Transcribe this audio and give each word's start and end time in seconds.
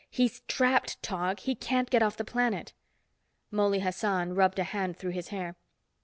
"He's 0.09 0.39
trapped, 0.47 0.99
Tog! 1.03 1.41
He 1.41 1.53
can't 1.53 1.87
get 1.91 2.01
off 2.01 2.17
the 2.17 2.23
planet." 2.25 2.73
Mouley 3.51 3.81
Hassan 3.81 4.33
rubbed 4.33 4.57
a 4.57 4.63
hand 4.63 4.97
through 4.97 5.11
his 5.11 5.27
hair. 5.27 5.55